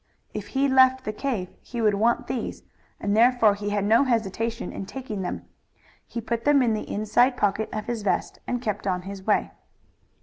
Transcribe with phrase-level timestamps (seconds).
[0.33, 2.63] If he left the cave he would want these,
[2.99, 5.45] and therefore he had no hesitation in taking them.
[6.07, 9.51] He put them in the inside pocket of his vest and kept on his way.